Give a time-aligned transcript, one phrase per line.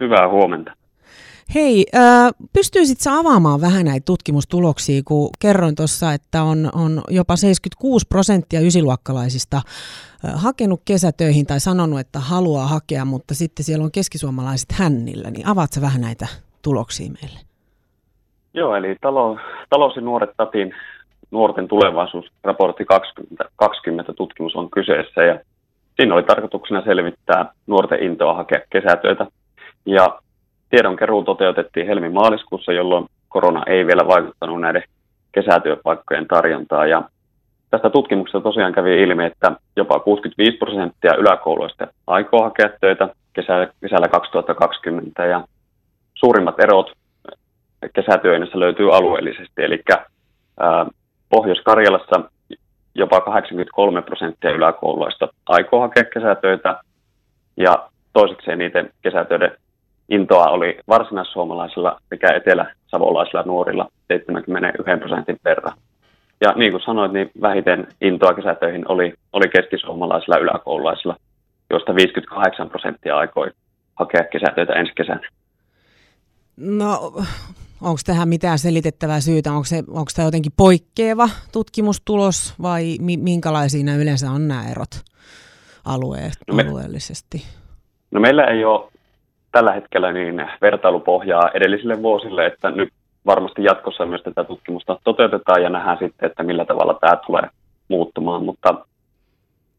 [0.00, 0.72] Hyvää huomenta.
[1.54, 1.86] Hei,
[2.52, 8.60] pystyisit sä avaamaan vähän näitä tutkimustuloksia, kun kerroin tuossa, että on, on jopa 76 prosenttia
[8.60, 9.60] ysiluokkalaisista
[10.34, 15.72] hakenut kesätöihin tai sanonut, että haluaa hakea, mutta sitten siellä on keskisuomalaiset hännillä, niin avaat
[15.72, 16.26] sä vähän näitä
[16.62, 17.40] tuloksia meille?
[18.54, 19.38] Joo, eli talo,
[19.70, 20.74] talous ja nuoret tatin
[21.30, 25.38] nuorten tulevaisuusraportti 2020 tutkimus on kyseessä ja
[25.96, 29.26] siinä oli tarkoituksena selvittää nuorten intoa hakea kesätyötä.
[29.86, 30.18] Ja
[30.70, 34.82] tiedonkeruu toteutettiin helmi-maaliskuussa, jolloin korona ei vielä vaikuttanut näiden
[35.32, 36.90] kesätyöpaikkojen tarjontaan.
[36.90, 37.02] Ja
[37.70, 43.08] tästä tutkimuksesta tosiaan kävi ilmi, että jopa 65 prosenttia yläkouluista aikoo hakea töitä
[43.80, 45.44] kesällä 2020 ja
[46.14, 46.92] suurimmat erot
[47.94, 49.82] kesätyöinnössä löytyy alueellisesti, eli
[51.28, 52.30] Pohjois-Karjalassa
[52.94, 56.80] jopa 83 prosenttia yläkouluista aikoo hakea kesätöitä.
[57.56, 59.56] Ja toiseksi eniten kesätöiden
[60.10, 65.76] intoa oli varsinais-suomalaisilla sekä etelä-savolaisilla nuorilla 71 prosentin verran.
[66.40, 71.16] Ja niin kuin sanoit, niin vähiten intoa kesätöihin oli, oli keskisuomalaisilla yläkoululaisilla,
[71.70, 73.50] joista 58 prosenttia aikoi
[73.94, 75.28] hakea kesätöitä ensi kesänä.
[76.56, 77.12] No,
[77.82, 79.52] onko tähän mitään selitettävää syytä?
[79.52, 85.00] Onko, se, onko tämä jotenkin poikkeava tutkimustulos vai mi, minkälaisia nämä yleensä on nämä erot
[85.84, 87.44] alueet, no me, alueellisesti?
[88.10, 88.89] No meillä ei ole
[89.52, 92.88] tällä hetkellä niin vertailupohjaa edellisille vuosille, että nyt
[93.26, 97.42] varmasti jatkossa myös tätä tutkimusta toteutetaan ja nähdään sitten, että millä tavalla tämä tulee
[97.88, 98.86] muuttumaan, mutta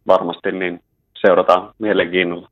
[0.08, 0.80] varmasti niin
[1.22, 2.50] seurataan mielenkiinnolla.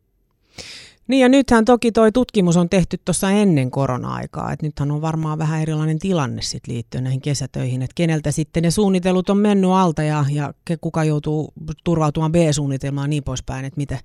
[1.09, 5.37] Niin ja nythän toki toi tutkimus on tehty tuossa ennen korona-aikaa, että nythän on varmaan
[5.37, 10.03] vähän erilainen tilanne sit liittyen näihin kesätöihin, että keneltä sitten ne suunnitelut on mennyt alta
[10.03, 13.97] ja, ja kuka joutuu turvautumaan B-suunnitelmaan niin poispäin, että mitä,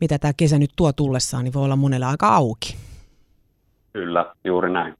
[0.00, 2.76] mitä tämä kesä nyt tuo tullessaan, niin voi olla monella aika auki.
[3.92, 4.94] Kyllä, juuri näin.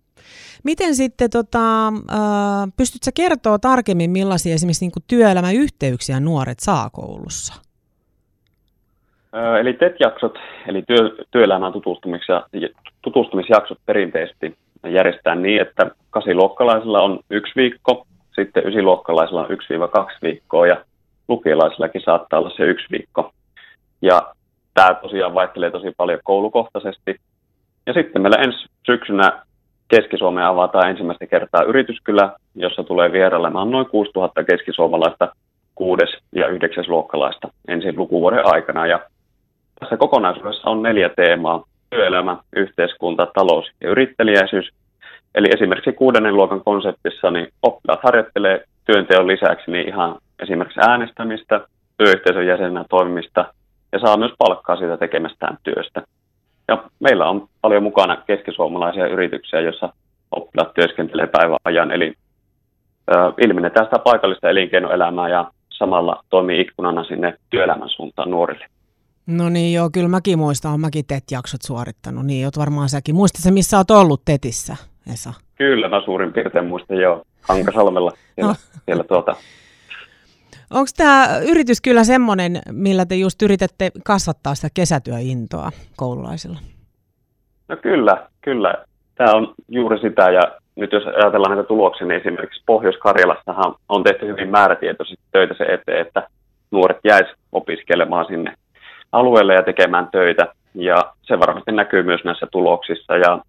[0.64, 7.71] Miten sitten, tota, äh, pystytkö kertoa tarkemmin, millaisia esimerkiksi niin työelämäyhteyksiä nuoret saa koulussa?
[9.60, 10.38] Eli TET-jaksot,
[10.68, 12.68] eli työ, työelämään tutustumis-
[13.02, 14.56] tutustumisjaksot perinteisesti
[14.88, 20.84] järjestetään niin, että kasiluokkalaisilla on yksi viikko, sitten ysiluokkalaisilla on 1-2 viikkoa ja
[21.28, 23.32] lukiolaisillakin saattaa olla se yksi viikko.
[24.02, 24.32] Ja
[24.74, 27.16] tämä tosiaan vaihtelee tosi paljon koulukohtaisesti.
[27.86, 29.42] Ja sitten meillä ensi syksynä
[29.88, 35.32] Keski-Suomeen avataan ensimmäistä kertaa yrityskylä, jossa tulee vierailemaan noin 6000 keskisuomalaista
[35.74, 38.86] kuudes- ja yhdeksäs luokkalaista ensi lukuvuoden aikana.
[38.86, 39.00] Ja
[39.82, 41.64] tässä kokonaisuudessa on neljä teemaa.
[41.90, 44.70] Työelämä, yhteiskunta, talous ja yrittelijäisyys.
[45.34, 51.60] Eli esimerkiksi kuudennen luokan konseptissa niin oppilaat harjoittelee työnteon lisäksi niin ihan esimerkiksi äänestämistä,
[51.98, 53.44] työyhteisön jäsenenä toimimista
[53.92, 56.02] ja saa myös palkkaa siitä tekemästään työstä.
[56.68, 59.92] Ja meillä on paljon mukana keskisuomalaisia yrityksiä, joissa
[60.30, 62.14] oppilaat työskentelee päivän ajan, eli
[63.10, 68.66] ö, ilmennetään sitä paikallista elinkeinoelämää ja samalla toimii ikkunana sinne työelämän suuntaan nuorille.
[69.32, 73.14] No niin joo, kyllä mäkin muistan, mäkin TET-jaksot suorittanut, niin oot varmaan säkin.
[73.14, 74.76] Muistatko missä olet ollut TETissä,
[75.12, 75.32] Esa?
[75.54, 78.80] Kyllä, mä suurin piirtein muistan, joo, Hankasalmella siellä, no.
[78.84, 79.36] siellä tuota.
[80.70, 86.58] Onko tämä yritys kyllä semmoinen, millä te just yritätte kasvattaa sitä kesätyöintoa koululaisilla?
[87.68, 88.74] No kyllä, kyllä.
[89.14, 90.42] Tämä on juuri sitä ja
[90.76, 96.06] nyt jos ajatellaan näitä tuloksia, niin esimerkiksi Pohjois-Karjalassahan on tehty hyvin määrätietoisesti töitä se eteen,
[96.06, 96.28] että
[96.70, 98.54] nuoret jäis opiskelemaan sinne
[99.12, 100.46] alueelle ja tekemään töitä.
[100.74, 103.16] Ja se varmasti näkyy myös näissä tuloksissa.
[103.16, 103.40] Ja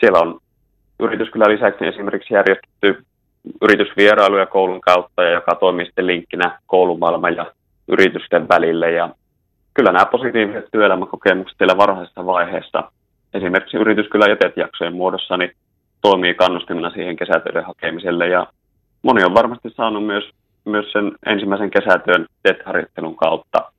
[0.00, 0.40] siellä on
[1.00, 3.04] yrityskylän lisäksi esimerkiksi järjestetty
[3.62, 7.52] yritysvierailuja koulun kautta, ja joka toimii sitten linkkinä koulumaailman ja
[7.88, 8.90] yritysten välille.
[8.90, 9.08] Ja
[9.74, 12.92] kyllä nämä positiiviset työelämäkokemukset siellä varhaisessa vaiheessa,
[13.34, 15.52] esimerkiksi yrityskylän jätetjaksojen muodossa, niin
[16.00, 18.28] toimii kannustimena siihen kesätöiden hakemiselle.
[18.28, 18.46] Ja
[19.02, 20.30] moni on varmasti saanut myös,
[20.64, 23.71] myös sen ensimmäisen kesätyön TET-harjoittelun kautta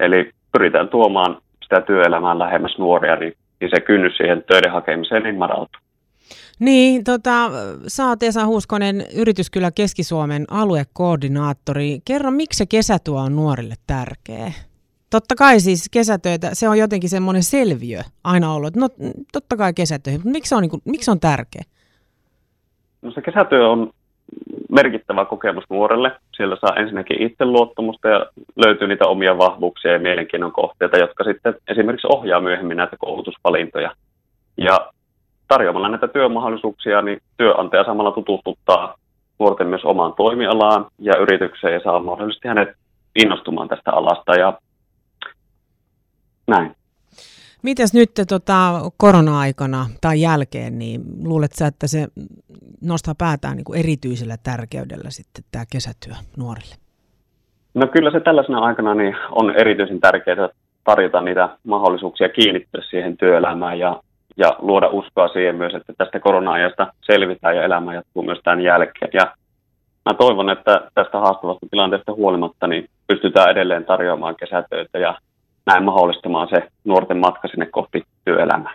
[0.00, 5.38] Eli pyritään tuomaan sitä työelämää lähemmäs nuoria, niin, niin se kynnys siihen töiden hakemiseen niin
[5.38, 5.80] madaltuu.
[6.58, 7.50] Niin, tota,
[7.86, 11.98] sä oot Esa Huuskonen, Yrityskylä Keski-Suomen aluekoordinaattori.
[12.04, 14.52] Kerro, miksi se kesätyö on nuorille tärkeä?
[15.10, 18.76] Totta kai siis kesätöitä, se on jotenkin semmoinen selviö aina ollut.
[18.76, 18.88] No
[19.32, 21.62] totta kai kesätöihin, mutta miksi se on, niin kuin, miksi se on tärkeä?
[23.02, 23.90] No se kesätyö on
[24.70, 26.12] merkittävä kokemus nuorelle.
[26.36, 28.26] Siellä saa ensinnäkin itseluottamusta ja
[28.56, 33.94] löytyy niitä omia vahvuuksia ja mielenkiinnon kohteita, jotka sitten esimerkiksi ohjaa myöhemmin näitä koulutusvalintoja.
[34.56, 34.90] Ja
[35.48, 38.94] tarjoamalla näitä työmahdollisuuksia, niin työnantaja samalla tutustuttaa
[39.38, 42.68] nuorten myös omaan toimialaan ja yritykseen ja saa mahdollisesti hänet
[43.16, 44.58] innostumaan tästä alasta ja
[46.46, 46.76] näin.
[47.62, 52.08] Mitäs nyt tota, korona-aikana tai jälkeen, niin luulet sä, että se
[52.84, 56.74] nostaa päätään niin kuin erityisellä tärkeydellä sitten tämä kesätyö nuorille?
[57.74, 60.48] No kyllä se tällaisena aikana niin on erityisen tärkeää
[60.84, 64.00] tarjota niitä mahdollisuuksia kiinnittyä siihen työelämään ja,
[64.36, 69.10] ja luoda uskoa siihen myös, että tästä korona-ajasta selvitään ja elämä jatkuu myös tämän jälkeen.
[69.12, 69.34] Ja
[70.04, 75.18] mä toivon, että tästä haastavasta tilanteesta huolimatta niin pystytään edelleen tarjoamaan kesätöitä ja
[75.66, 78.74] näin mahdollistamaan se nuorten matka sinne kohti työelämää.